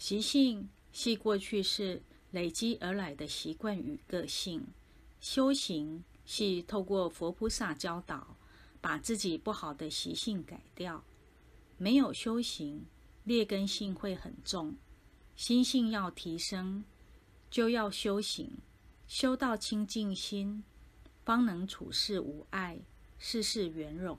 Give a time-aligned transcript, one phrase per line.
[0.00, 4.66] 习性系过去式累积而来的习惯与个性。
[5.20, 8.34] 修行系透过佛菩萨教导，
[8.80, 11.04] 把自己不好的习性改掉。
[11.76, 12.86] 没有修行，
[13.24, 14.74] 劣根性会很重。
[15.36, 16.82] 心性要提升，
[17.50, 18.56] 就要修行，
[19.06, 20.64] 修到清净心，
[21.26, 22.80] 方能处事无碍，
[23.18, 24.18] 事事圆融。